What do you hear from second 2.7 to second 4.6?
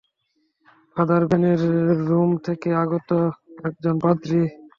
আগত একজন পাদ্রী।